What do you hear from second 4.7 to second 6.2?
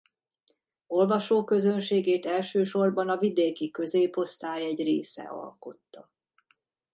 része alkotta.